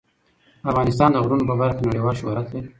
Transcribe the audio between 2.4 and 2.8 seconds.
لري.